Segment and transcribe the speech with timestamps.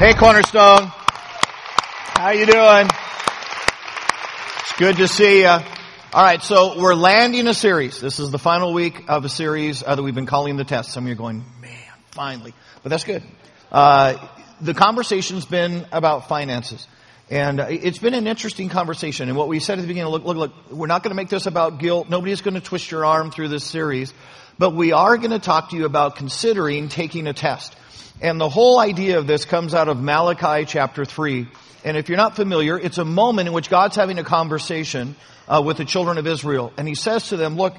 [0.00, 0.86] Hey, Cornerstone.
[0.86, 2.88] How you doing?
[4.60, 5.46] It's good to see you.
[5.46, 5.62] All
[6.14, 8.00] right, so we're landing a series.
[8.00, 10.92] This is the final week of a series uh, that we've been calling the test.
[10.92, 11.70] Some of you are going, man,
[12.12, 12.54] finally.
[12.82, 13.22] But that's good.
[13.70, 14.16] Uh,
[14.62, 16.88] the conversation's been about finances.
[17.28, 19.28] And uh, it's been an interesting conversation.
[19.28, 21.28] And what we said at the beginning, look, look, look, we're not going to make
[21.28, 22.08] this about guilt.
[22.08, 24.14] Nobody's going to twist your arm through this series.
[24.58, 27.76] But we are going to talk to you about considering taking a test.
[28.20, 31.48] And the whole idea of this comes out of Malachi chapter 3.
[31.84, 35.16] And if you're not familiar, it's a moment in which God's having a conversation
[35.48, 36.72] uh, with the children of Israel.
[36.76, 37.74] And he says to them, look,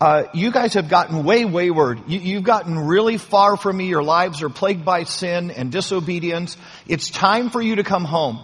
[0.00, 2.08] uh, you guys have gotten way wayward.
[2.08, 3.86] You, have gotten really far from me.
[3.86, 6.56] Your lives are plagued by sin and disobedience.
[6.88, 8.40] It's time for you to come home.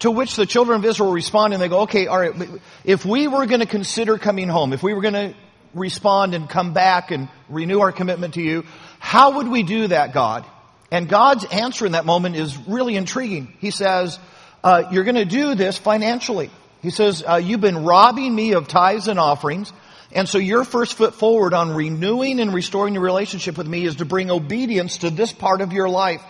[0.00, 2.48] To which the children of Israel respond and they go, okay, all right,
[2.84, 5.34] if we were going to consider coming home, if we were going to
[5.74, 8.64] respond and come back and renew our commitment to you,
[8.98, 10.44] how would we do that, God?
[10.90, 13.52] And God's answer in that moment is really intriguing.
[13.58, 14.18] He says,
[14.62, 16.50] uh, you're going to do this financially.
[16.82, 19.72] He says, uh, you've been robbing me of tithes and offerings.
[20.12, 23.96] And so your first foot forward on renewing and restoring your relationship with me is
[23.96, 26.22] to bring obedience to this part of your life.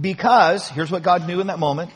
[0.00, 1.90] Because, here's what God knew in that moment,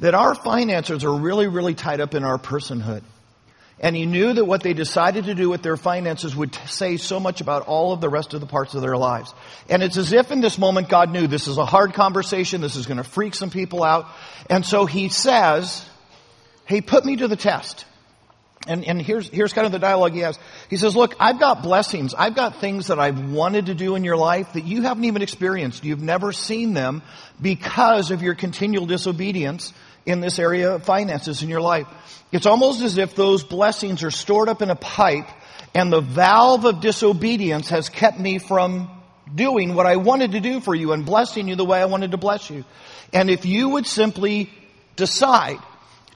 [0.00, 3.02] that our finances are really, really tied up in our personhood.
[3.80, 7.20] And he knew that what they decided to do with their finances would say so
[7.20, 9.32] much about all of the rest of the parts of their lives.
[9.68, 12.74] And it's as if in this moment God knew this is a hard conversation, this
[12.74, 14.06] is going to freak some people out.
[14.50, 15.84] And so he says,
[16.64, 17.84] hey, put me to the test.
[18.66, 20.38] And, and here's, here's kind of the dialogue he has.
[20.68, 22.12] He says, look, I've got blessings.
[22.12, 25.22] I've got things that I've wanted to do in your life that you haven't even
[25.22, 25.84] experienced.
[25.84, 27.02] You've never seen them
[27.40, 29.72] because of your continual disobedience
[30.06, 31.86] in this area of finances in your life.
[32.32, 35.28] It's almost as if those blessings are stored up in a pipe
[35.74, 38.90] and the valve of disobedience has kept me from
[39.34, 42.12] doing what I wanted to do for you and blessing you the way I wanted
[42.12, 42.64] to bless you.
[43.12, 44.50] And if you would simply
[44.96, 45.58] decide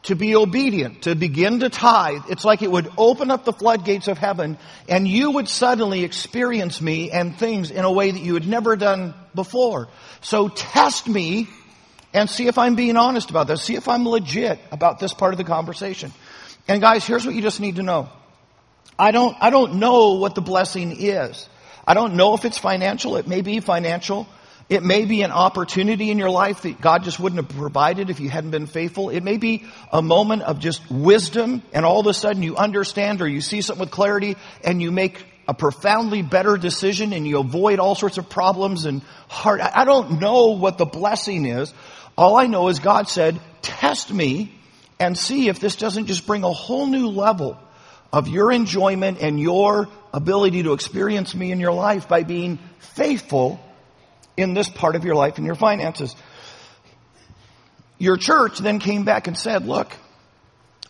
[0.05, 4.08] to be obedient, to begin to tithe, it's like it would open up the floodgates
[4.08, 4.58] of heaven
[4.89, 8.77] and you would suddenly experience me and things in a way that you had never
[8.77, 9.89] done before.
[10.20, 11.48] So test me
[12.14, 13.62] and see if I'm being honest about this.
[13.62, 16.12] See if I'm legit about this part of the conversation.
[16.68, 18.08] And guys, here's what you just need to know.
[18.98, 21.48] I don't, I don't know what the blessing is.
[21.86, 23.17] I don't know if it's financial.
[23.17, 24.28] It may be financial.
[24.68, 28.20] It may be an opportunity in your life that God just wouldn't have provided if
[28.20, 29.11] you hadn't been faithful.
[29.11, 33.20] It may be a moment of just wisdom and all of a sudden you understand
[33.20, 37.39] or you see something with clarity and you make a profoundly better decision and you
[37.40, 39.61] avoid all sorts of problems and heart.
[39.61, 41.74] I don't know what the blessing is.
[42.22, 44.55] All I know is God said, test me
[45.00, 47.58] and see if this doesn't just bring a whole new level
[48.12, 53.58] of your enjoyment and your ability to experience me in your life by being faithful
[54.36, 56.14] in this part of your life and your finances.
[57.98, 59.92] Your church then came back and said, look,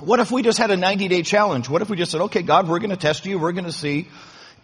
[0.00, 1.66] what if we just had a 90 day challenge?
[1.66, 3.38] What if we just said, okay, God, we're going to test you.
[3.38, 4.06] We're going to see.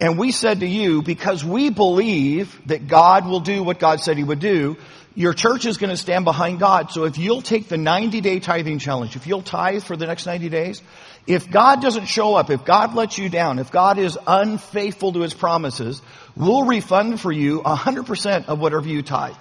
[0.00, 4.16] And we said to you, because we believe that God will do what God said
[4.16, 4.76] he would do,
[5.16, 6.92] your church is going to stand behind God.
[6.92, 10.26] So if you'll take the 90 day tithing challenge, if you'll tithe for the next
[10.26, 10.80] 90 days,
[11.26, 15.20] if God doesn't show up, if God lets you down, if God is unfaithful to
[15.20, 16.00] his promises,
[16.36, 19.34] we'll refund for you 100% of whatever you tithe.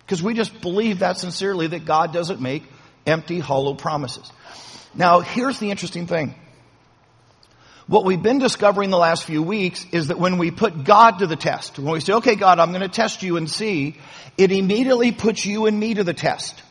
[0.00, 2.62] Because we just believe that sincerely that God doesn't make
[3.06, 4.32] empty, hollow promises.
[4.94, 6.34] Now, here's the interesting thing.
[7.90, 11.26] What we've been discovering the last few weeks is that when we put God to
[11.26, 13.96] the test, when we say, okay, God, I'm going to test you and see,
[14.38, 16.62] it immediately puts you and me to the test.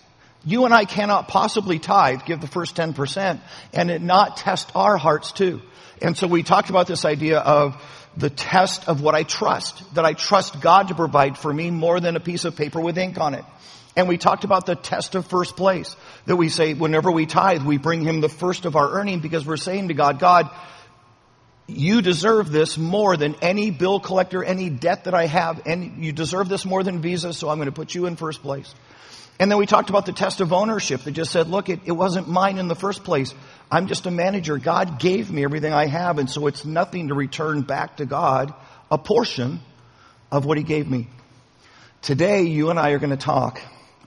[0.46, 3.42] You and I cannot possibly tithe, give the first 10%,
[3.74, 5.62] and it not test our hearts too.
[6.02, 7.76] And so we talked about this idea of
[8.16, 12.00] the test of what I trust, that I trust God to provide for me more
[12.00, 13.44] than a piece of paper with ink on it.
[13.98, 15.98] And we talked about the test of first place,
[16.28, 19.46] that we say whenever we tithe, we bring Him the first of our earning because
[19.46, 20.50] we're saying to God, God,
[21.70, 26.12] you deserve this more than any bill collector, any debt that I have, and you
[26.12, 28.74] deserve this more than Visa, so I'm going to put you in first place.
[29.40, 31.94] And then we talked about the test of ownership that just said, look, it, it
[31.94, 33.34] wasn't mine in the first place.
[33.72, 34.58] I'm just a manager.
[34.58, 38.54] God gave me everything I have, and so it's nothing to return back to God
[38.92, 39.62] a portion
[40.32, 41.08] of what He gave me.
[42.02, 43.62] Today, you and I are going to talk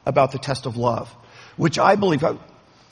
[0.04, 1.10] about the test of love,
[1.56, 2.36] which I believe uh,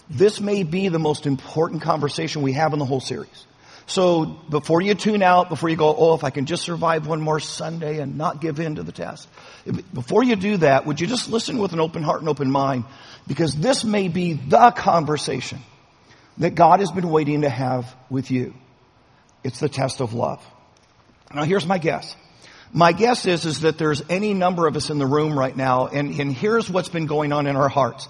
[0.08, 3.46] this may be the most important conversation we have in the whole series.
[3.90, 7.20] So before you tune out, before you go, oh, if I can just survive one
[7.20, 9.28] more Sunday and not give in to the test,
[9.92, 12.84] before you do that, would you just listen with an open heart and open mind?
[13.26, 15.58] Because this may be the conversation
[16.38, 18.54] that God has been waiting to have with you.
[19.42, 20.40] It's the test of love.
[21.34, 22.14] Now here's my guess.
[22.72, 25.88] My guess is, is that there's any number of us in the room right now,
[25.88, 28.08] and, and here's what's been going on in our hearts.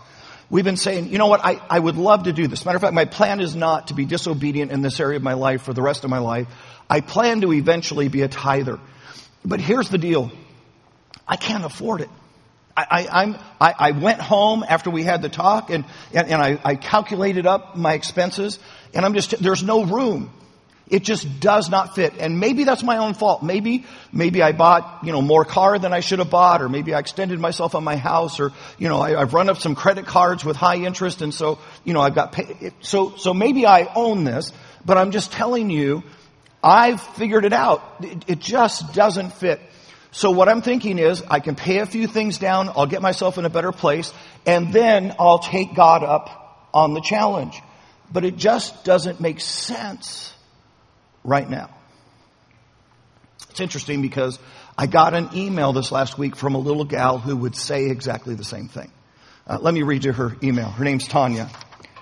[0.51, 2.65] We've been saying, you know what, I, I would love to do this.
[2.65, 5.35] Matter of fact, my plan is not to be disobedient in this area of my
[5.35, 6.49] life for the rest of my life.
[6.89, 8.81] I plan to eventually be a tither.
[9.45, 10.33] But here's the deal.
[11.27, 12.09] I can't afford it.
[12.77, 13.07] I,
[13.61, 16.75] I, I, I went home after we had the talk and, and, and I, I
[16.75, 18.59] calculated up my expenses
[18.93, 20.33] and I'm just, there's no room.
[20.91, 22.15] It just does not fit.
[22.19, 23.45] And maybe that's my own fault.
[23.45, 26.93] Maybe, maybe I bought, you know, more car than I should have bought, or maybe
[26.95, 30.07] I extended myself on my house, or, you know, I, have run up some credit
[30.07, 32.73] cards with high interest, and so, you know, I've got pay.
[32.81, 34.53] So, so maybe I own this,
[34.85, 36.03] but I'm just telling you,
[36.63, 37.83] I've figured it out.
[38.01, 39.61] It, it just doesn't fit.
[40.11, 43.39] So what I'm thinking is, I can pay a few things down, I'll get myself
[43.39, 44.13] in a better place,
[44.45, 47.63] and then I'll take God up on the challenge.
[48.13, 50.35] But it just doesn't make sense
[51.31, 51.71] right now.
[53.51, 54.39] It's interesting because
[54.77, 58.35] I got an email this last week from a little gal who would say exactly
[58.35, 58.91] the same thing.
[59.47, 60.69] Uh, let me read you her email.
[60.69, 61.49] Her name's Tanya.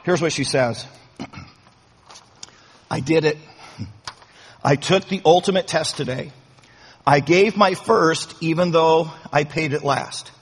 [0.03, 0.87] Here's what she says.
[2.91, 3.37] I did it.
[4.65, 6.33] I took the ultimate test today.
[7.07, 10.33] I gave my first even though I paid it last.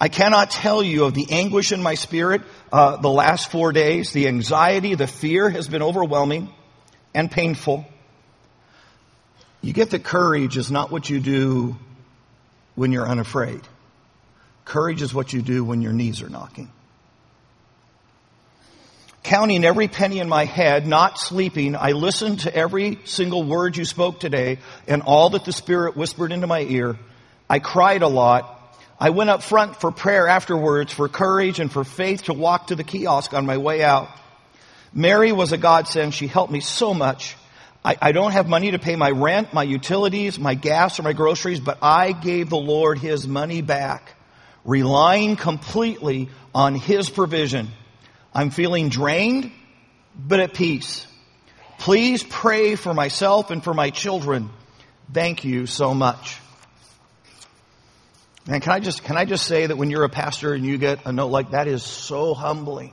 [0.00, 2.42] I cannot tell you of the anguish in my spirit
[2.72, 4.12] uh, the last four days.
[4.12, 6.50] The anxiety, the fear has been overwhelming
[7.14, 7.86] and painful.
[9.62, 11.76] You get that courage is not what you do
[12.74, 13.60] when you're unafraid.
[14.64, 16.70] Courage is what you do when your knees are knocking.
[19.22, 23.84] Counting every penny in my head, not sleeping, I listened to every single word you
[23.84, 26.96] spoke today and all that the Spirit whispered into my ear.
[27.50, 28.52] I cried a lot.
[29.00, 32.76] I went up front for prayer afterwards for courage and for faith to walk to
[32.76, 34.08] the kiosk on my way out.
[34.92, 36.14] Mary was a godsend.
[36.14, 37.36] She helped me so much.
[37.86, 41.12] I, I don't have money to pay my rent, my utilities, my gas, or my
[41.12, 44.12] groceries, but I gave the Lord His money back,
[44.64, 47.68] relying completely on His provision.
[48.34, 49.52] I'm feeling drained,
[50.18, 51.06] but at peace.
[51.78, 54.50] Please pray for myself and for my children.
[55.12, 56.40] Thank you so much.
[58.48, 60.76] And can I just, can I just say that when you're a pastor and you
[60.76, 62.92] get a note like that is so humbling?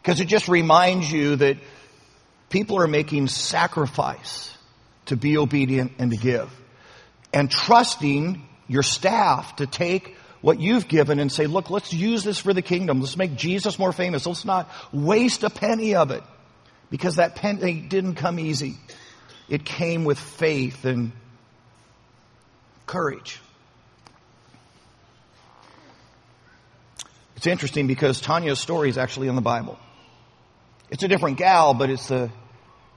[0.00, 1.58] Because it just reminds you that
[2.54, 4.56] people are making sacrifice
[5.06, 6.48] to be obedient and to give.
[7.32, 12.38] And trusting your staff to take what you've given and say, look, let's use this
[12.38, 13.00] for the kingdom.
[13.00, 14.24] Let's make Jesus more famous.
[14.24, 16.22] Let's not waste a penny of it.
[16.90, 18.76] Because that penny didn't come easy.
[19.48, 21.10] It came with faith and
[22.86, 23.40] courage.
[27.34, 29.76] It's interesting because Tanya's story is actually in the Bible.
[30.88, 32.30] It's a different gal, but it's the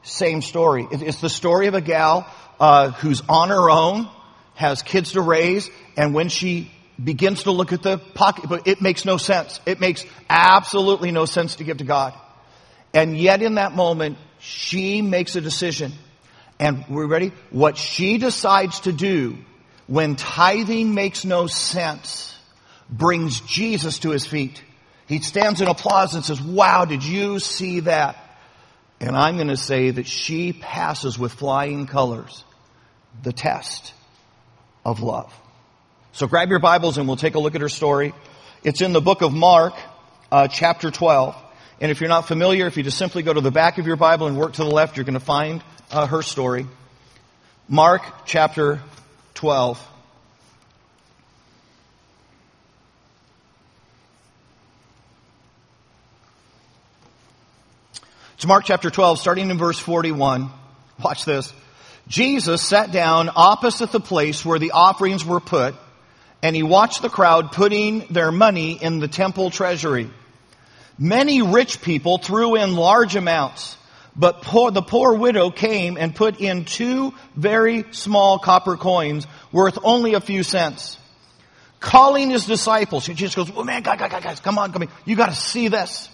[0.07, 0.87] same story.
[0.91, 2.27] It's the story of a gal
[2.59, 4.09] uh, who's on her own,
[4.55, 6.71] has kids to raise, and when she
[7.01, 9.59] begins to look at the pocketbook, it makes no sense.
[9.65, 12.13] It makes absolutely no sense to give to God.
[12.93, 15.91] And yet in that moment, she makes a decision.
[16.59, 17.33] And we're ready?
[17.51, 19.37] What she decides to do
[19.85, 22.35] when tithing makes no sense
[22.89, 24.63] brings Jesus to his feet.
[25.07, 28.17] He stands in applause and says, wow, did you see that?
[28.99, 32.43] And I'm going to say that she passes with flying colors
[33.23, 33.93] the test
[34.83, 35.33] of love.
[36.13, 38.13] So grab your Bibles and we'll take a look at her story.
[38.63, 39.75] It's in the book of Mark,
[40.31, 41.35] uh, chapter 12.
[41.79, 43.97] And if you're not familiar, if you just simply go to the back of your
[43.97, 46.65] Bible and work to the left, you're going to find uh, her story.
[47.69, 48.81] Mark chapter
[49.35, 49.85] 12.
[58.37, 60.51] It's Mark chapter 12, starting in verse 41.
[61.03, 61.51] Watch this.
[62.07, 65.73] Jesus sat down opposite the place where the offerings were put,
[66.43, 70.11] and he watched the crowd putting their money in the temple treasury.
[70.99, 73.75] Many rich people threw in large amounts,
[74.15, 79.79] but poor, the poor widow came and put in two very small copper coins worth
[79.83, 80.99] only a few cents.
[81.79, 84.89] Calling his disciples, he just goes, oh man, guys, guys, guys, come on, come on.
[85.05, 86.07] You gotta see this.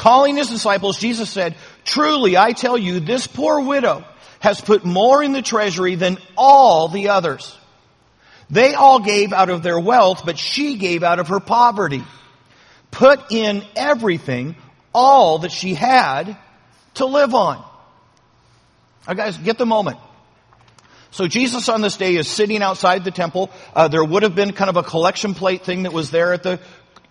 [0.00, 4.02] Calling his disciples, Jesus said, truly I tell you, this poor widow
[4.38, 7.54] has put more in the treasury than all the others.
[8.48, 12.02] They all gave out of their wealth, but she gave out of her poverty.
[12.90, 14.56] Put in everything,
[14.94, 16.34] all that she had
[16.94, 17.62] to live on.
[19.06, 19.98] Now guys, get the moment.
[21.10, 23.50] So Jesus on this day is sitting outside the temple.
[23.74, 26.42] Uh, there would have been kind of a collection plate thing that was there at
[26.42, 26.58] the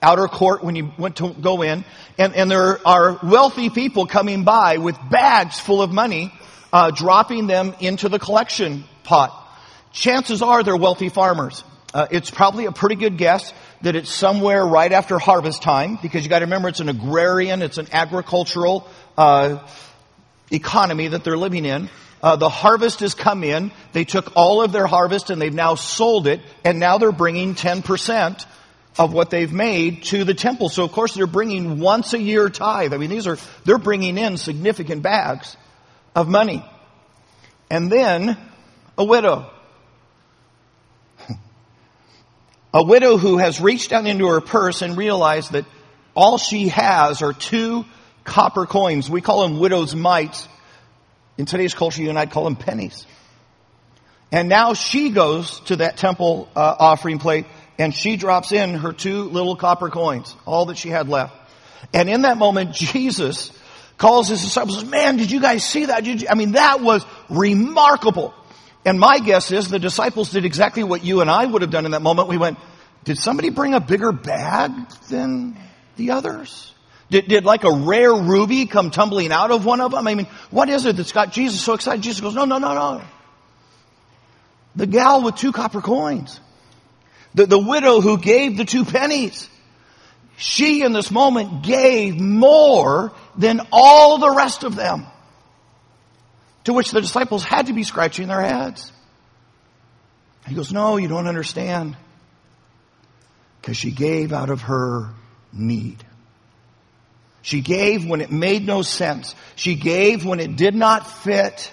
[0.01, 1.83] outer court when you went to go in.
[2.17, 6.33] And, and there are wealthy people coming by with bags full of money,
[6.71, 9.35] uh, dropping them into the collection pot.
[9.91, 11.63] chances are they're wealthy farmers.
[11.93, 13.51] Uh, it's probably a pretty good guess
[13.81, 17.63] that it's somewhere right after harvest time because you got to remember it's an agrarian,
[17.63, 18.87] it's an agricultural
[19.17, 19.57] uh,
[20.51, 21.89] economy that they're living in.
[22.21, 23.71] Uh, the harvest has come in.
[23.93, 27.55] They took all of their harvest and they've now sold it, and now they're bringing
[27.55, 28.45] 10%
[28.99, 30.67] of what they've made to the temple.
[30.67, 32.93] So of course they're bringing once a year tithe.
[32.93, 35.55] I mean, these are, they're bringing in significant bags
[36.13, 36.65] of money.
[37.71, 38.37] And then
[38.97, 39.49] a widow.
[42.73, 45.63] a widow who has reached down into her purse and realized that
[46.13, 47.85] all she has are two
[48.25, 49.09] copper coins.
[49.09, 50.45] We call them widow's mites.
[51.37, 53.07] In today's culture, you and I call them pennies.
[54.29, 57.45] And now she goes to that temple uh, offering plate
[57.79, 61.33] and she drops in her two little copper coins, all that she had left.
[61.93, 63.51] And in that moment, Jesus
[63.97, 66.05] calls his disciples, man, did you guys see that?
[66.29, 68.33] I mean, that was remarkable.
[68.85, 71.85] And my guess is the disciples did exactly what you and I would have done
[71.85, 72.27] in that moment.
[72.27, 72.59] We went,
[73.05, 74.71] did somebody bring a bigger bag
[75.09, 75.57] than
[75.95, 76.73] the others?
[77.09, 80.07] Did, did like a rare ruby come tumbling out of one of them?
[80.07, 82.03] I mean, what is it that's got Jesus so excited?
[82.03, 83.01] Jesus goes, no, no, no, no.
[84.75, 86.39] The gal with two copper coins.
[87.35, 89.49] The, the widow who gave the two pennies.
[90.37, 95.05] She in this moment gave more than all the rest of them.
[96.63, 98.91] To which the disciples had to be scratching their heads.
[100.47, 101.95] He goes, no, you don't understand.
[103.61, 105.09] Because she gave out of her
[105.51, 106.03] need.
[107.41, 109.35] She gave when it made no sense.
[109.55, 111.71] She gave when it did not fit.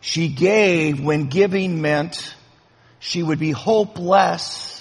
[0.00, 2.34] She gave when giving meant
[2.98, 4.71] she would be hopeless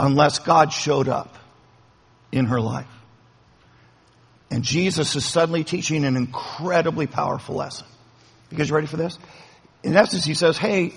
[0.00, 1.36] unless God showed up
[2.32, 2.88] in her life.
[4.50, 7.86] And Jesus is suddenly teaching an incredibly powerful lesson.
[8.50, 9.18] You guys ready for this?
[9.82, 10.94] In essence, he says, hey,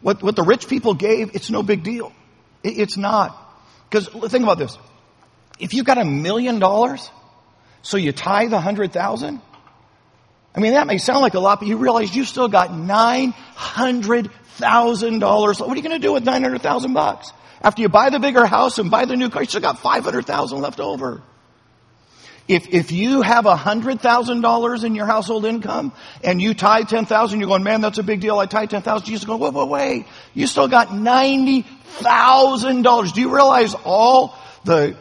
[0.00, 2.12] what, what the rich people gave, it's no big deal.
[2.64, 3.36] It, it's not.
[3.88, 4.76] Because think about this.
[5.58, 7.10] If you've got a million dollars,
[7.82, 9.40] so you tithe a hundred thousand?
[10.54, 13.32] I mean, that may sound like a lot, but you realize you still got nine
[13.54, 15.60] hundred thousand dollars.
[15.60, 17.30] What are you going to do with nine hundred thousand bucks?
[17.66, 20.04] After you buy the bigger house and buy the new car, you still got five
[20.04, 21.20] hundred thousand left over.
[22.46, 25.92] If, if you have $100,000 in your household income
[26.22, 28.38] and you tithe 10,000, you're going, man, that's a big deal.
[28.38, 29.04] I tithe 10,000.
[29.04, 30.06] Jesus is going, wait, wait, wait.
[30.32, 33.14] You still got $90,000.
[33.14, 34.96] Do you realize all the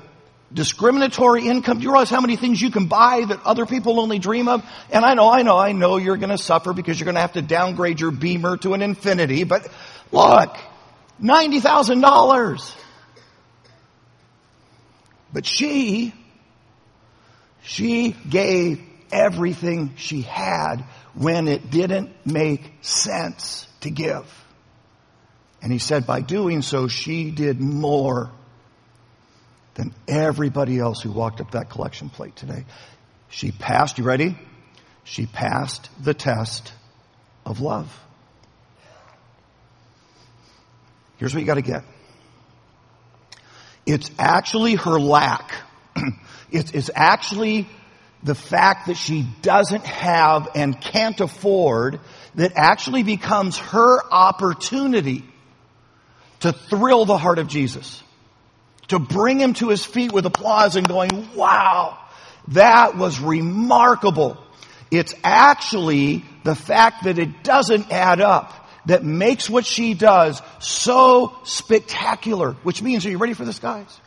[0.51, 1.77] discriminatory income.
[1.77, 4.67] Do you realize how many things you can buy that other people only dream of?
[4.89, 7.21] And I know, I know, I know you're going to suffer because you're going to
[7.21, 9.67] have to downgrade your Beamer to an Infiniti, but
[10.11, 10.57] look,
[11.21, 12.75] $90,000.
[15.33, 16.13] But she,
[17.61, 18.81] she gave
[19.11, 20.77] everything she had
[21.13, 24.25] when it didn't make sense to give.
[25.61, 28.31] And he said by doing so, she did more
[29.73, 32.65] than everybody else who walked up that collection plate today.
[33.29, 34.37] She passed, you ready?
[35.03, 36.71] She passed the test
[37.45, 37.91] of love.
[41.25, 41.83] Here's what you got to get.
[43.87, 45.55] It's actually her lack.
[46.51, 47.67] it's, it's actually
[48.21, 51.99] the fact that she doesn't have and can't afford
[52.35, 55.23] that actually becomes her opportunity
[56.41, 58.03] to thrill the heart of Jesus
[58.89, 61.97] to bring him to his feet with applause and going, wow,
[62.49, 64.37] that was remarkable.
[64.91, 71.37] It's actually the fact that it doesn't add up that makes what she does so
[71.43, 73.99] spectacular, which means, are you ready for this, guys?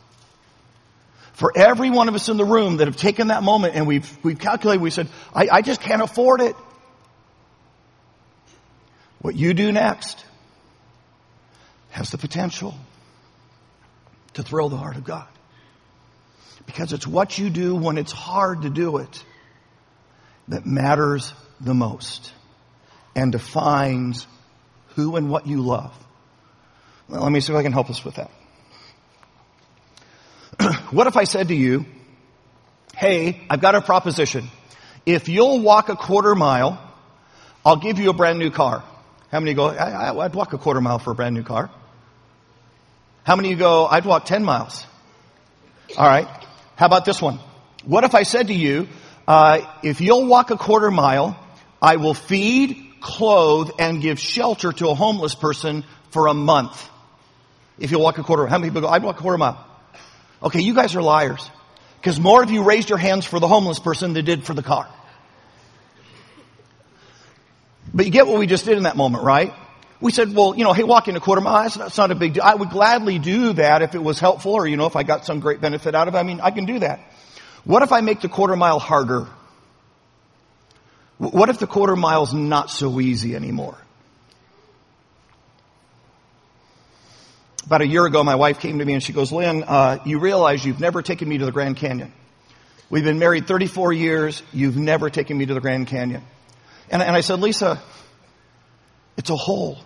[1.33, 4.17] For every one of us in the room that have taken that moment and we've,
[4.23, 6.55] we've calculated, we said, I, I just can't afford it.
[9.21, 10.25] What you do next
[11.91, 12.75] has the potential
[14.33, 15.27] to thrill the heart of God.
[16.65, 19.23] Because it's what you do when it's hard to do it
[20.49, 22.31] that matters the most
[23.15, 24.27] and defines
[24.95, 25.93] who and what you love.
[27.07, 28.31] Well, let me see if I can help us with that.
[30.91, 31.85] what if I said to you,
[32.95, 34.49] hey, I've got a proposition.
[35.05, 36.79] If you'll walk a quarter mile,
[37.65, 38.83] I'll give you a brand new car.
[39.31, 41.69] How many go, I, would walk a quarter mile for a brand new car.
[43.23, 44.85] How many of you go, I'd walk 10 miles?
[45.97, 46.27] All right.
[46.75, 47.39] How about this one?
[47.85, 48.87] What if I said to you,
[49.27, 51.39] uh, if you'll walk a quarter mile,
[51.81, 56.87] I will feed, clothe, and give shelter to a homeless person for a month.
[57.77, 59.65] If you'll walk a quarter, how many people go, I'd walk a quarter mile?
[60.41, 61.49] Okay, you guys are liars.
[61.99, 64.63] Because more of you raised your hands for the homeless person than did for the
[64.63, 64.87] car.
[67.93, 69.53] But you get what we just did in that moment, right?
[70.01, 72.43] We said, well, you know, hey, walking a quarter mile, that's not a big deal.
[72.43, 75.25] I would gladly do that if it was helpful or, you know, if I got
[75.25, 76.17] some great benefit out of it.
[76.17, 77.01] I mean, I can do that.
[77.65, 79.27] What if I make the quarter mile harder?
[81.19, 83.77] What if the quarter mile's not so easy anymore?
[87.65, 90.19] About a year ago, my wife came to me and she goes, Lynn, uh, you
[90.19, 92.13] realize you've never taken me to the Grand Canyon.
[92.89, 94.41] We've been married 34 years.
[94.53, 96.23] You've never taken me to the Grand Canyon.
[96.89, 97.81] And, and I said, Lisa,
[99.17, 99.77] it's a hole.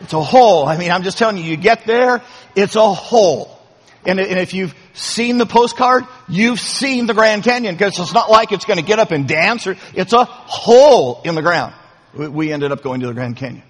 [0.00, 0.66] It's a hole.
[0.66, 2.20] I mean, I'm just telling you, you get there,
[2.56, 3.56] it's a hole.
[4.04, 8.30] And, and if you've seen the postcard, you've seen the Grand Canyon because it's not
[8.30, 11.74] like it's going to get up and dance or it's a hole in the ground.
[12.14, 13.62] We ended up going to the Grand Canyon.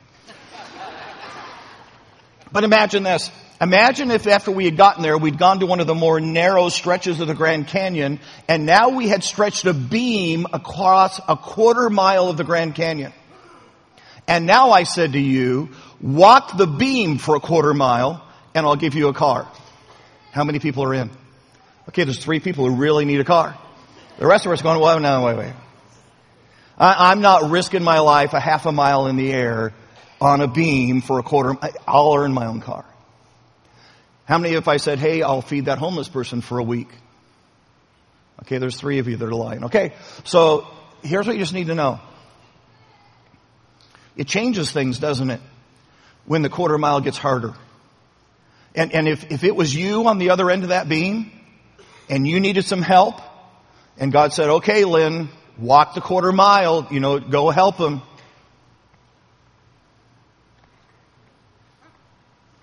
[2.52, 3.30] But imagine this.
[3.60, 6.68] Imagine if after we had gotten there, we'd gone to one of the more narrow
[6.68, 11.88] stretches of the Grand Canyon, and now we had stretched a beam across a quarter
[11.88, 13.12] mile of the Grand Canyon.
[14.28, 15.70] And now I said to you,
[16.00, 19.50] walk the beam for a quarter mile, and I'll give you a car.
[20.32, 21.10] How many people are in?
[21.88, 23.56] Okay, there's three people who really need a car.
[24.18, 25.52] The rest of us going, well, no, wait, wait.
[26.78, 29.72] I, I'm not risking my life a half a mile in the air
[30.20, 31.54] on a beam for a quarter.
[31.86, 32.84] I'll earn my own car.
[34.24, 36.88] How many if I said, hey, I'll feed that homeless person for a week?
[38.42, 39.64] Okay, there's three of you that are lying.
[39.64, 40.66] Okay, so
[41.02, 42.00] here's what you just need to know.
[44.16, 45.40] It changes things, doesn't it?
[46.24, 47.54] When the quarter mile gets harder.
[48.74, 51.30] And, and if, if it was you on the other end of that beam,
[52.08, 53.20] and you needed some help,
[53.98, 58.02] and God said, okay, Lynn, walk the quarter mile, you know, go help him.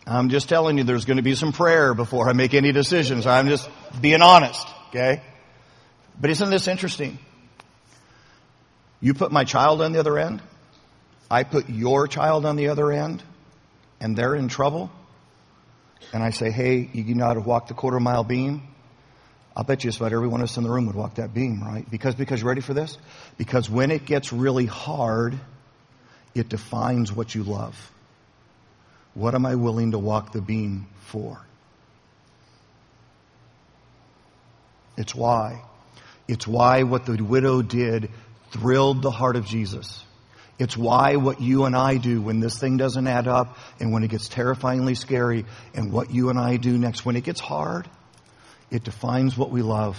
[0.06, 3.26] I'm just telling you there's going to be some prayer before I make any decisions.
[3.26, 3.70] I'm just
[4.02, 5.22] being honest, okay?
[6.20, 7.18] But isn't this interesting?
[9.00, 10.42] You put my child on the other end,
[11.32, 13.24] I put your child on the other end,
[14.00, 14.92] and they're in trouble,
[16.14, 18.62] and I say, hey, you know how to walk the quarter mile beam?
[19.56, 21.34] I'll bet you just about every one of us in the room would walk that
[21.34, 21.90] beam, right?
[21.90, 22.98] Because, because you ready for this?
[23.38, 25.40] Because when it gets really hard,
[26.34, 27.92] it defines what you love.
[29.14, 31.40] What am I willing to walk the beam for?
[34.98, 35.62] It's why.
[36.28, 38.10] It's why what the widow did
[38.52, 40.04] thrilled the heart of Jesus.
[40.60, 44.04] It's why what you and I do when this thing doesn't add up and when
[44.04, 47.88] it gets terrifyingly scary and what you and I do next when it gets hard,
[48.74, 49.98] it defines what we love.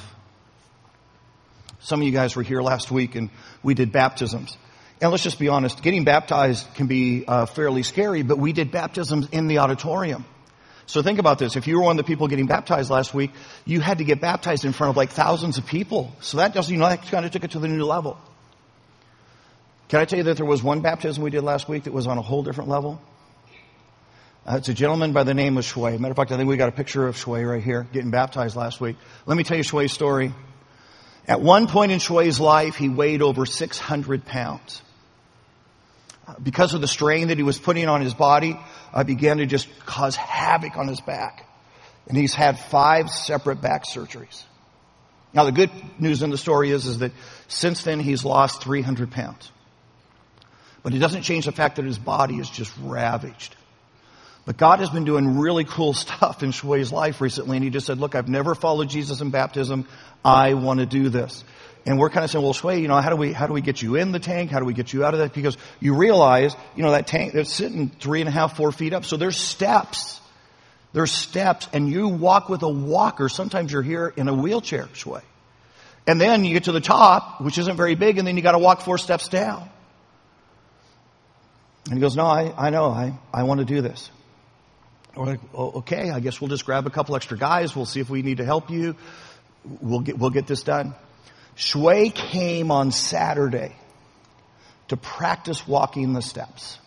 [1.81, 3.31] Some of you guys were here last week and
[3.63, 4.57] we did baptisms.
[5.01, 8.71] And let's just be honest, getting baptized can be uh, fairly scary, but we did
[8.71, 10.25] baptisms in the auditorium.
[10.87, 11.57] So think about this.
[11.57, 13.31] If you were one of the people getting baptized last week,
[13.65, 16.15] you had to get baptized in front of like thousands of people.
[16.21, 18.19] So that does, you know, that kind of took it to the new level.
[19.89, 22.07] Can I tell you that there was one baptism we did last week that was
[22.07, 23.01] on a whole different level?
[24.47, 25.97] Uh, it's a gentleman by the name of Shui.
[25.97, 28.57] Matter of fact, I think we got a picture of Shui right here getting baptized
[28.57, 28.97] last week.
[29.25, 30.35] Let me tell you Shui's story.
[31.27, 34.83] At one point in Shui's life, he weighed over 600 pounds.
[36.43, 38.59] Because of the strain that he was putting on his body,
[38.93, 41.49] I began to just cause havoc on his back.
[42.07, 44.43] And he's had five separate back surgeries.
[45.33, 47.13] Now the good news in the story is, is that
[47.49, 49.51] since then he's lost 300 pounds.
[50.83, 53.57] But it doesn't change the fact that his body is just ravaged.
[54.45, 57.87] But God has been doing really cool stuff in Shui's life recently, and he just
[57.87, 59.87] said, look, I've never followed Jesus in baptism.
[60.25, 61.45] I want to do this.
[61.87, 63.61] And we're kind of saying, well, Shui, you know, how do we, how do we
[63.61, 64.51] get you in the tank?
[64.51, 65.35] How do we get you out of that?
[65.35, 68.95] Because you realize, you know, that tank, that's sitting three and a half, four feet
[68.95, 69.05] up.
[69.05, 70.19] So there's steps.
[70.95, 73.29] There's steps and you walk with a walker.
[73.29, 75.21] Sometimes you're here in a wheelchair, Shui.
[76.07, 78.53] And then you get to the top, which isn't very big, and then you got
[78.53, 79.69] to walk four steps down.
[81.87, 84.11] And he goes, no, I, I know, I, I want to do this.
[85.17, 87.77] Like, oh, okay, I guess we'll just grab a couple extra guys.
[87.77, 88.97] We'll see if we need to help you.
[89.81, 90.95] We'll get, we'll get this done.
[91.55, 93.77] Shui came on Saturday
[94.89, 96.79] to practice walking the steps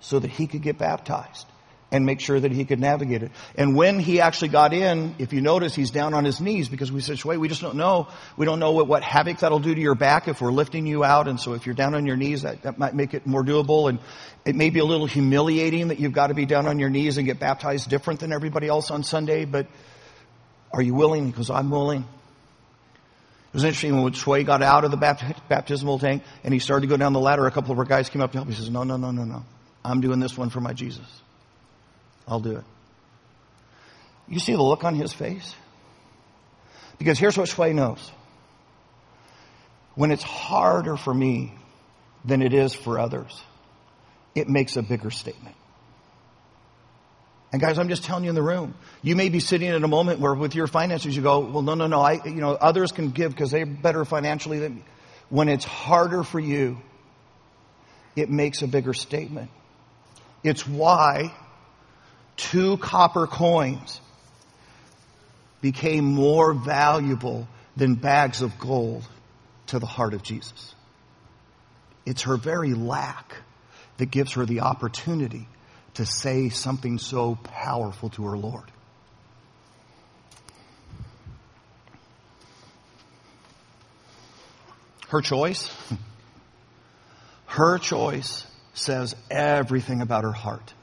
[0.00, 1.46] so that he could get baptized
[1.94, 3.30] and make sure that he could navigate it.
[3.54, 6.90] And when he actually got in, if you notice, he's down on his knees because
[6.90, 8.08] we said, Shui, we just don't know.
[8.36, 11.04] We don't know what, what havoc that'll do to your back if we're lifting you
[11.04, 11.28] out.
[11.28, 13.88] And so if you're down on your knees, that, that might make it more doable.
[13.88, 14.00] And
[14.44, 17.16] it may be a little humiliating that you've got to be down on your knees
[17.16, 19.44] and get baptized different than everybody else on Sunday.
[19.44, 19.68] But
[20.72, 21.30] are you willing?
[21.30, 22.00] Because I'm willing.
[22.00, 24.96] It was interesting when Shui got out of the
[25.48, 27.46] baptismal tank and he started to go down the ladder.
[27.46, 28.48] A couple of our guys came up to help.
[28.48, 29.44] He says, no, no, no, no, no.
[29.84, 31.06] I'm doing this one for my Jesus.
[32.26, 32.64] I'll do it.
[34.28, 35.54] You see the look on his face?
[36.98, 38.10] Because here's what Shui knows.
[39.94, 41.52] When it's harder for me
[42.24, 43.42] than it is for others,
[44.34, 45.54] it makes a bigger statement.
[47.52, 49.88] And guys, I'm just telling you in the room, you may be sitting in a
[49.88, 52.90] moment where with your finances you go, well, no, no, no, I, you know, others
[52.90, 54.84] can give because they're better financially than me.
[55.28, 56.78] When it's harder for you,
[58.16, 59.50] it makes a bigger statement.
[60.42, 61.32] It's why
[62.36, 64.00] two copper coins
[65.60, 69.06] became more valuable than bags of gold
[69.68, 70.74] to the heart of Jesus.
[72.06, 73.34] It's her very lack
[73.96, 75.48] that gives her the opportunity
[75.94, 78.70] to say something so powerful to her Lord.
[85.08, 85.70] Her choice,
[87.46, 90.74] her choice says everything about her heart.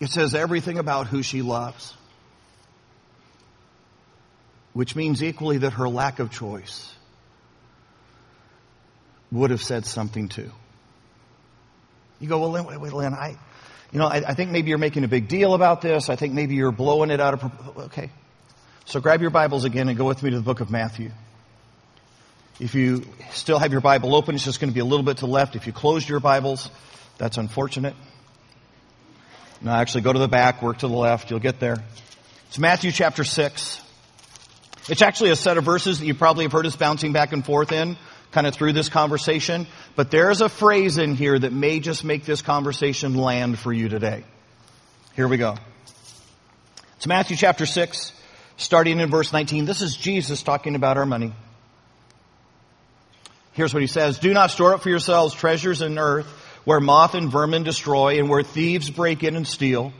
[0.00, 1.94] It says everything about who she loves.
[4.72, 6.92] Which means equally that her lack of choice
[9.30, 10.50] would have said something too.
[12.18, 13.36] You go, well, Lynn, wait, wait, Lynn, I,
[13.92, 16.08] you know, I, I, think maybe you're making a big deal about this.
[16.08, 18.10] I think maybe you're blowing it out of, okay.
[18.84, 21.10] So grab your Bibles again and go with me to the book of Matthew.
[22.58, 25.18] If you still have your Bible open, it's just going to be a little bit
[25.18, 25.56] to the left.
[25.56, 26.70] If you closed your Bibles,
[27.16, 27.94] that's unfortunate.
[29.62, 31.76] No, actually go to the back, work to the left, you'll get there.
[32.48, 33.80] It's Matthew chapter 6.
[34.88, 37.44] It's actually a set of verses that you probably have heard us bouncing back and
[37.44, 37.98] forth in,
[38.32, 39.66] kind of through this conversation.
[39.96, 43.90] But there's a phrase in here that may just make this conversation land for you
[43.90, 44.24] today.
[45.14, 45.56] Here we go.
[46.96, 48.12] It's Matthew chapter 6,
[48.56, 49.66] starting in verse 19.
[49.66, 51.34] This is Jesus talking about our money.
[53.52, 54.18] Here's what he says.
[54.18, 56.26] Do not store up for yourselves treasures in earth
[56.64, 59.92] where moth and vermin destroy and where thieves break in and steal.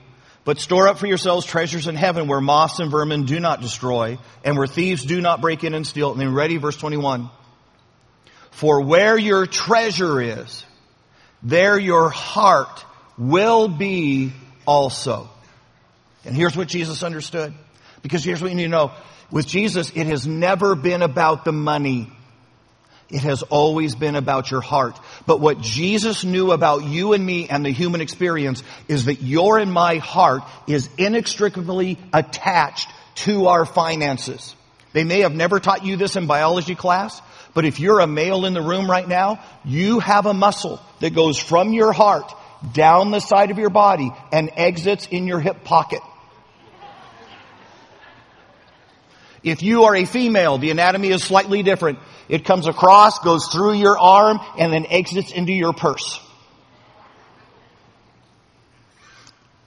[0.43, 4.17] But store up for yourselves treasures in heaven where moths and vermin do not destroy
[4.43, 6.11] and where thieves do not break in and steal.
[6.11, 7.29] And then ready, verse 21.
[8.49, 10.65] For where your treasure is,
[11.43, 12.85] there your heart
[13.17, 14.33] will be
[14.65, 15.29] also.
[16.25, 17.53] And here's what Jesus understood.
[18.01, 18.91] Because here's what you need to know.
[19.31, 22.11] With Jesus, it has never been about the money.
[23.09, 24.99] It has always been about your heart.
[25.25, 29.59] But what Jesus knew about you and me and the human experience is that your
[29.59, 34.55] and my heart is inextricably attached to our finances.
[34.93, 37.21] They may have never taught you this in biology class,
[37.53, 41.13] but if you're a male in the room right now, you have a muscle that
[41.13, 42.33] goes from your heart
[42.73, 46.01] down the side of your body and exits in your hip pocket.
[49.43, 51.99] If you are a female, the anatomy is slightly different.
[52.31, 56.17] It comes across, goes through your arm, and then exits into your purse.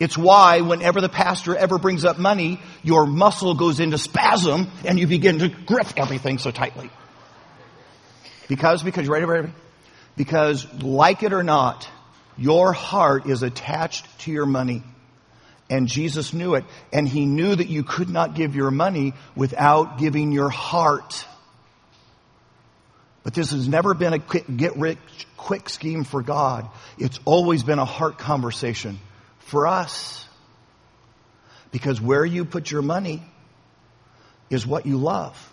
[0.00, 4.98] It's why whenever the pastor ever brings up money, your muscle goes into spasm and
[4.98, 6.88] you begin to grip everything so tightly.
[8.48, 9.52] Because, because, ready, ready?
[10.16, 11.86] Because, like it or not,
[12.38, 14.82] your heart is attached to your money.
[15.68, 16.64] And Jesus knew it.
[16.94, 21.26] And he knew that you could not give your money without giving your heart.
[23.24, 24.98] But this has never been a quick, get rich
[25.36, 26.68] quick scheme for God.
[26.98, 28.98] It's always been a heart conversation
[29.38, 30.26] for us.
[31.70, 33.22] Because where you put your money
[34.50, 35.52] is what you love.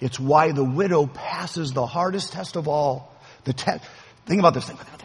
[0.00, 3.14] It's why the widow passes the hardest test of all.
[3.44, 3.84] The test.
[4.26, 4.66] Think about this.
[4.66, 4.96] Think about.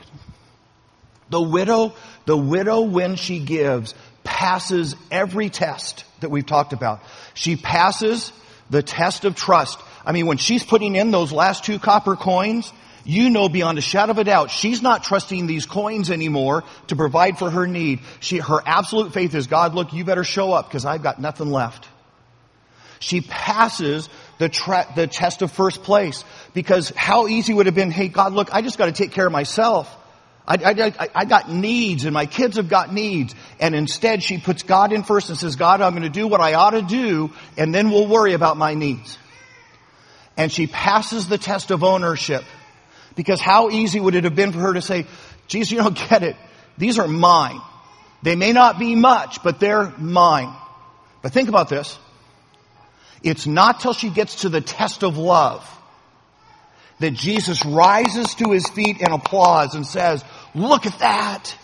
[1.30, 1.94] The widow,
[2.26, 7.02] the widow when she gives passes every test that we've talked about.
[7.34, 8.34] She passes
[8.70, 9.80] the test of trust.
[10.06, 12.72] I mean, when she's putting in those last two copper coins,
[13.04, 16.96] you know beyond a shadow of a doubt, she's not trusting these coins anymore to
[16.96, 18.00] provide for her need.
[18.20, 21.52] She, her absolute faith is, God, look, you better show up because I've got nothing
[21.52, 21.88] left.
[23.00, 27.76] She passes the, tra- the test of first place because how easy would it have
[27.76, 29.98] been, hey, God, look, I just got to take care of myself.
[30.48, 33.34] I, I, I, got needs and my kids have got needs.
[33.60, 36.42] And instead she puts God in first and says, God, I'm going to do what
[36.42, 39.18] I ought to do and then we'll worry about my needs.
[40.38, 42.44] And she passes the test of ownership
[43.16, 45.06] because how easy would it have been for her to say,
[45.48, 46.36] Jesus, you don't get it.
[46.78, 47.62] These are mine.
[48.24, 50.56] They may not be much, but they're mine.
[51.22, 51.98] But think about this.
[53.24, 55.68] It's not till she gets to the test of love
[57.00, 60.24] that Jesus rises to his feet in applause and says,
[60.56, 61.56] look at that.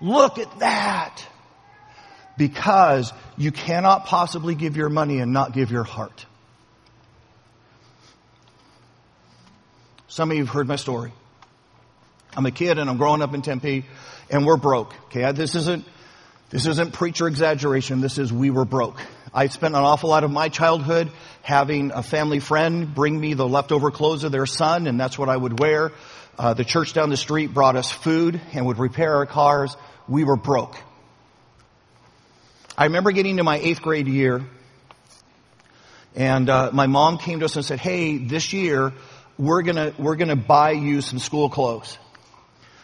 [0.00, 1.26] Look at that.
[2.38, 6.26] Because you cannot possibly give your money and not give your heart.
[10.10, 11.12] Some of you have heard my story.
[12.36, 13.84] I'm a kid and I'm growing up in Tempe
[14.28, 14.92] and we're broke.
[15.04, 15.30] Okay.
[15.30, 15.84] This isn't,
[16.50, 18.00] this isn't preacher exaggeration.
[18.00, 19.00] This is we were broke.
[19.32, 23.46] I spent an awful lot of my childhood having a family friend bring me the
[23.46, 25.92] leftover clothes of their son, and that's what I would wear.
[26.36, 29.76] Uh, the church down the street brought us food and would repair our cars.
[30.08, 30.76] We were broke.
[32.76, 34.44] I remember getting to my eighth grade year,
[36.16, 38.92] and uh, my mom came to us and said, "Hey, this year
[39.40, 41.98] we're gonna we're gonna buy you some school clothes."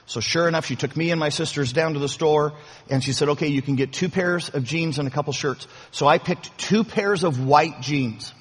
[0.07, 2.53] So sure enough, she took me and my sisters down to the store
[2.88, 5.66] and she said, okay, you can get two pairs of jeans and a couple shirts.
[5.90, 8.33] So I picked two pairs of white jeans.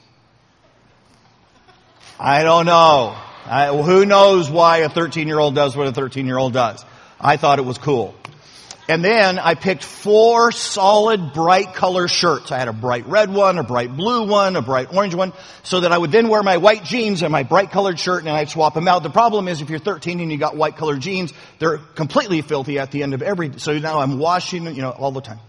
[2.19, 3.17] I don't know.
[3.47, 6.85] I, who knows why a 13 year old does what a 13 year old does?
[7.19, 8.15] I thought it was cool.
[8.87, 12.51] And then I picked four solid bright color shirts.
[12.51, 15.79] I had a bright red one, a bright blue one, a bright orange one, so
[15.79, 18.49] that I would then wear my white jeans and my bright colored shirt and I'd
[18.49, 19.01] swap them out.
[19.01, 22.77] The problem is if you're 13 and you got white colored jeans, they're completely filthy
[22.77, 25.39] at the end of every, so now I'm washing, you know, all the time.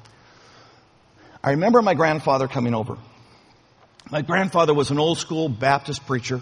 [1.45, 2.97] I remember my grandfather coming over.
[4.11, 6.41] My grandfather was an old school Baptist preacher.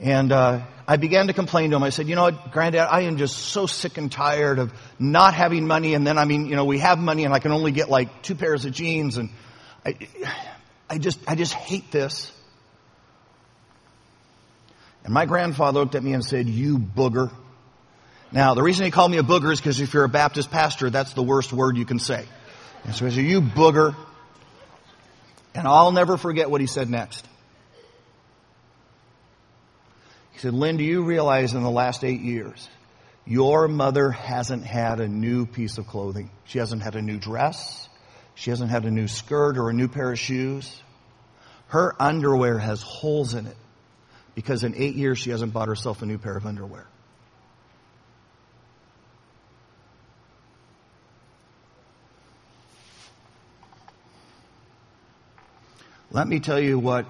[0.00, 1.84] And uh, I began to complain to him.
[1.84, 5.34] I said, you know what, Granddad, I am just so sick and tired of not
[5.34, 5.94] having money.
[5.94, 8.24] And then, I mean, you know, we have money and I can only get like
[8.24, 9.16] two pairs of jeans.
[9.16, 9.30] And
[9.86, 9.94] I,
[10.90, 12.32] I just, I just hate this.
[15.04, 17.32] And my grandfather looked at me and said, you booger.
[18.32, 20.90] Now, the reason he called me a booger is because if you're a Baptist pastor,
[20.90, 22.26] that's the worst word you can say.
[22.82, 23.94] And so he said, you booger.
[25.54, 27.28] And I'll never forget what he said next.
[30.32, 32.68] He said, Lynn, do you realize in the last eight years,
[33.26, 36.30] your mother hasn't had a new piece of clothing.
[36.44, 37.88] She hasn't had a new dress.
[38.34, 40.82] She hasn't had a new skirt or a new pair of shoes.
[41.68, 43.56] Her underwear has holes in it
[44.34, 46.86] because in eight years she hasn't bought herself a new pair of underwear.
[56.12, 57.06] Let me tell you what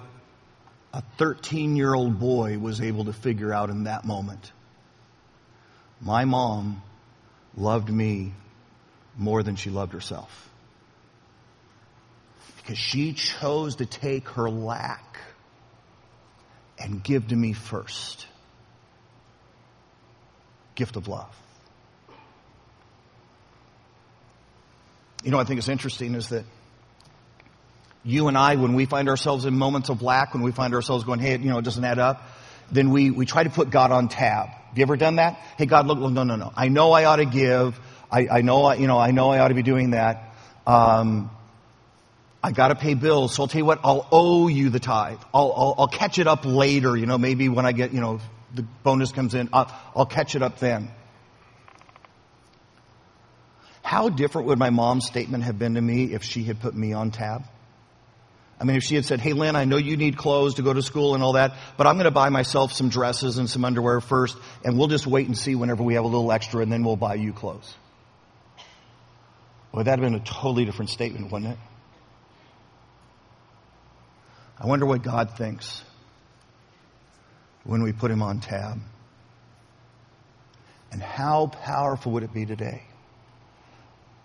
[0.93, 4.51] a 13 year old boy was able to figure out in that moment.
[6.01, 6.81] My mom
[7.55, 8.33] loved me
[9.17, 10.49] more than she loved herself.
[12.57, 15.19] Because she chose to take her lack
[16.79, 18.27] and give to me first.
[20.75, 21.35] Gift of love.
[25.23, 26.45] You know, I think it's interesting is that
[28.03, 31.03] you and I, when we find ourselves in moments of lack, when we find ourselves
[31.03, 32.27] going, hey, you know, it doesn't add up,
[32.71, 34.47] then we, we try to put God on tab.
[34.47, 35.39] Have you ever done that?
[35.57, 36.51] Hey, God, look, look no, no, no.
[36.55, 37.79] I know I ought to give.
[38.09, 40.33] I, I know, I, you know, I know I ought to be doing that.
[40.65, 41.29] Um,
[42.43, 45.19] I got to pay bills, so I'll tell you what, I'll owe you the tithe.
[45.33, 48.19] I'll, I'll, I'll, catch it up later, you know, maybe when I get, you know,
[48.53, 50.91] the bonus comes in, I'll, I'll catch it up then.
[53.83, 56.93] How different would my mom's statement have been to me if she had put me
[56.93, 57.43] on tab?
[58.61, 60.71] I mean, if she had said, hey, Lynn, I know you need clothes to go
[60.71, 63.65] to school and all that, but I'm going to buy myself some dresses and some
[63.65, 66.71] underwear first, and we'll just wait and see whenever we have a little extra, and
[66.71, 67.73] then we'll buy you clothes.
[69.71, 71.57] Well, that'd have been a totally different statement, wouldn't it?
[74.59, 75.83] I wonder what God thinks
[77.63, 78.79] when we put him on tab.
[80.91, 82.83] And how powerful would it be today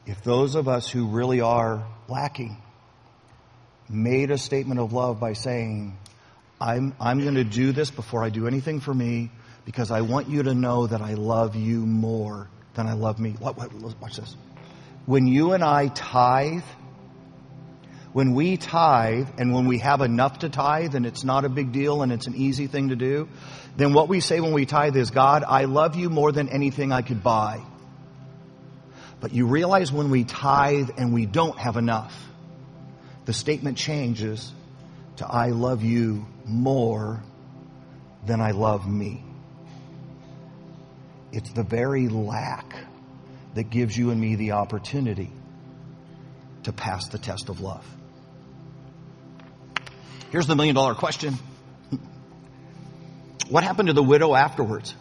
[0.05, 2.59] if those of us who really are lacking
[3.88, 5.96] made a statement of love by saying,
[6.61, 9.31] I'm, I'm going to do this before I do anything for me
[9.64, 13.35] because I want you to know that I love you more than I love me.
[13.40, 14.37] Watch this.
[15.05, 16.62] When you and I tithe,
[18.12, 21.72] when we tithe and when we have enough to tithe and it's not a big
[21.72, 23.29] deal and it's an easy thing to do,
[23.77, 26.92] then what we say when we tithe is, God, I love you more than anything
[26.92, 27.62] I could buy.
[29.20, 32.14] But you realize when we tithe and we don't have enough,
[33.27, 34.53] the statement changes
[35.17, 37.23] to I love you more
[38.25, 39.25] than I love me.
[41.33, 42.75] It's the very lack
[43.55, 45.31] that gives you and me the opportunity
[46.62, 47.85] to pass the test of love.
[50.31, 51.35] Here's the million dollar question.
[53.49, 54.93] What happened to the widow afterwards?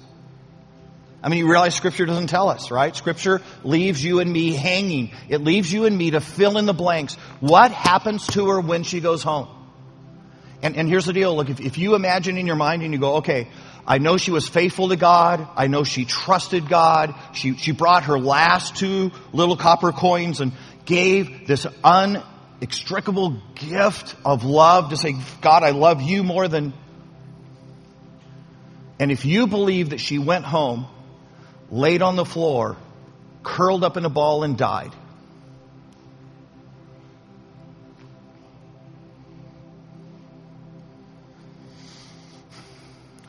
[1.26, 2.96] I mean, you realize scripture doesn't tell us, right?
[2.96, 5.10] Scripture leaves you and me hanging.
[5.28, 7.16] It leaves you and me to fill in the blanks.
[7.40, 9.48] What happens to her when she goes home?
[10.62, 11.36] And, and here's the deal.
[11.36, 13.48] Look, if, if you imagine in your mind and you go, okay,
[13.88, 15.48] I know she was faithful to God.
[15.56, 17.16] I know she trusted God.
[17.34, 20.52] She, she brought her last two little copper coins and
[20.86, 26.72] gave this unextricable gift of love to say, God, I love you more than.
[29.00, 30.86] And if you believe that she went home
[31.70, 32.78] laid on the floor,
[33.44, 34.92] curled up in a ball, and died.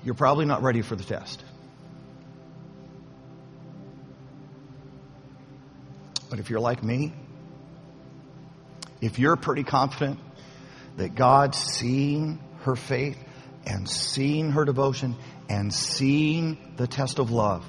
[0.04, 1.42] You're probably not ready for the test.
[6.30, 7.12] But if you're like me,
[9.00, 10.18] if you're pretty confident
[10.96, 13.18] that God, seeing her faith
[13.66, 15.16] and seeing her devotion
[15.48, 17.64] and seeing the test of love,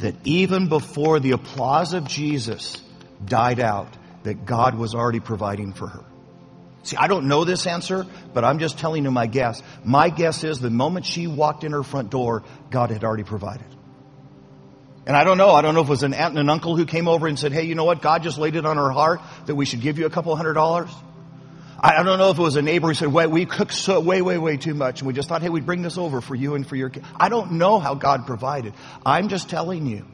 [0.00, 2.82] that even before the applause of Jesus
[3.24, 3.88] died out,
[4.22, 6.04] that God was already providing for her.
[6.82, 9.62] See, I don't know this answer, but I'm just telling you my guess.
[9.84, 13.66] My guess is the moment she walked in her front door, God had already provided.
[15.06, 15.50] And I don't know.
[15.50, 17.38] I don't know if it was an aunt and an uncle who came over and
[17.38, 18.00] said, hey, you know what?
[18.00, 20.54] God just laid it on her heart that we should give you a couple hundred
[20.54, 20.90] dollars.
[21.82, 24.20] I don't know if it was a neighbor who said, wait, we cook so way,
[24.20, 25.00] way, way too much.
[25.00, 27.06] And we just thought, hey, we'd bring this over for you and for your kids.
[27.16, 28.74] I don't know how God provided.
[29.04, 30.06] I'm just telling you.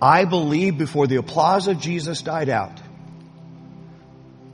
[0.00, 2.80] I believe before the applause of Jesus died out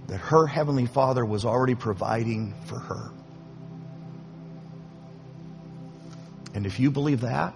[0.09, 3.13] that her heavenly father was already providing for her.
[6.53, 7.55] And if you believe that,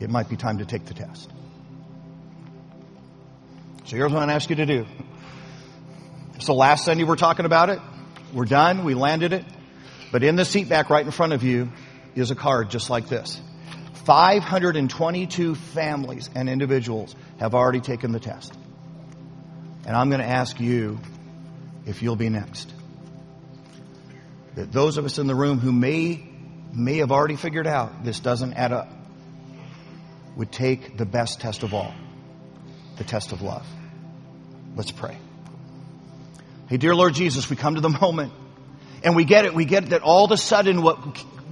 [0.00, 1.30] it might be time to take the test.
[3.84, 4.86] So here's what I'm going to ask you to do.
[6.40, 7.78] So last Sunday we're talking about it.
[8.32, 8.84] We're done.
[8.84, 9.44] We landed it.
[10.10, 11.70] But in the seat back right in front of you
[12.14, 13.40] is a card just like this.
[14.04, 18.54] 522 families and individuals have already taken the test.
[19.86, 20.98] And I'm going to ask you
[21.86, 22.72] if you'll be next.
[24.54, 26.26] That those of us in the room who may,
[26.72, 28.90] may have already figured out this doesn't add up
[30.36, 31.94] would take the best test of all,
[32.96, 33.66] the test of love.
[34.76, 35.16] Let's pray.
[36.68, 38.32] Hey, dear Lord Jesus, we come to the moment
[39.02, 39.54] and we get it.
[39.54, 40.98] We get that all of a sudden what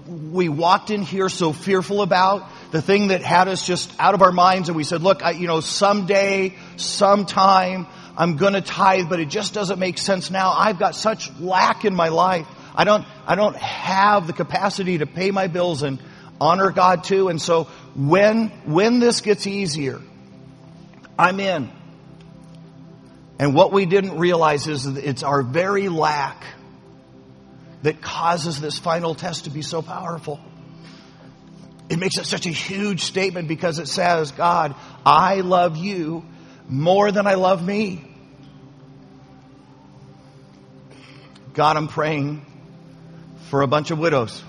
[0.07, 4.23] we walked in here so fearful about, the thing that had us just out of
[4.23, 9.21] our minds and we said, look, I, you know, someday, sometime, I'm gonna tithe, but
[9.21, 10.53] it just doesn't make sense now.
[10.53, 12.47] I've got such lack in my life.
[12.75, 16.03] I don't, I don't have the capacity to pay my bills and
[16.41, 17.29] honor God too.
[17.29, 20.01] And so when, when this gets easier,
[21.23, 21.71] I'm in.
[23.39, 26.45] And what we didn't realize is that it's our very lack
[27.83, 30.41] that causes this final test to be so powerful.
[31.89, 34.75] It makes it such a huge statement because it says, God,
[35.07, 36.25] I love you
[36.69, 38.05] more than I love me.
[41.55, 42.45] God, I'm praying
[43.49, 44.43] for a bunch of widows.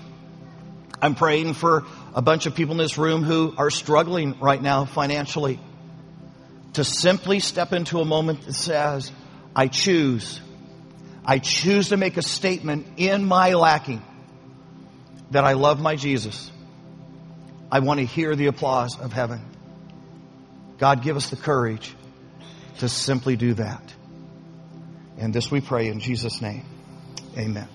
[1.00, 1.84] I'm praying for
[2.14, 5.60] a bunch of people in this room who are struggling right now financially
[6.74, 9.10] to simply step into a moment that says,
[9.54, 10.40] I choose.
[11.24, 14.02] I choose to make a statement in my lacking
[15.30, 16.50] that I love my Jesus.
[17.70, 19.42] I want to hear the applause of heaven.
[20.78, 21.94] God, give us the courage
[22.78, 23.94] to simply do that.
[25.16, 26.64] And this we pray in Jesus' name.
[27.38, 27.68] Amen.